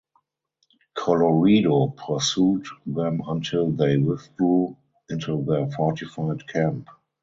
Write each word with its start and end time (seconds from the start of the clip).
Colloredo 0.97 1.95
pursued 1.95 2.65
them 2.87 3.21
until 3.27 3.69
they 3.69 3.97
withdrew 3.97 4.75
into 5.09 5.45
their 5.45 5.69
fortified 5.69 6.47
camp. 6.47 6.87